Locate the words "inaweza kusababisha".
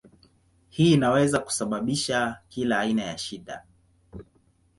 0.93-2.39